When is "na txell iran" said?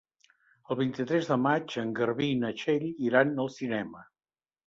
2.45-3.37